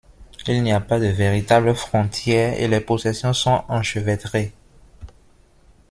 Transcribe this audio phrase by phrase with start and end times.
[0.47, 4.51] Il n'y a pas de véritable frontière et les possessions sont enchevêtrées.